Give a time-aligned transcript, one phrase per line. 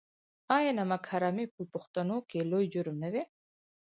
[0.57, 3.23] آیا نمک حرامي په پښتنو کې لوی جرم نه دی؟